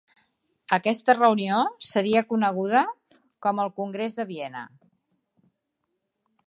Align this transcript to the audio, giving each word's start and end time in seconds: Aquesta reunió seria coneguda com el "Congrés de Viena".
Aquesta 0.77 1.15
reunió 1.17 1.59
seria 1.89 2.23
coneguda 2.31 2.81
com 3.47 3.61
el 3.67 3.73
"Congrés 3.83 4.19
de 4.21 4.27
Viena". 4.33 4.65